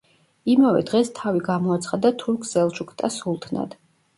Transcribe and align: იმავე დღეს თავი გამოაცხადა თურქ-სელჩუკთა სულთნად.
იმავე 0.53 0.79
დღეს 0.91 1.11
თავი 1.19 1.43
გამოაცხადა 1.49 2.13
თურქ-სელჩუკთა 2.25 3.15
სულთნად. 3.19 3.79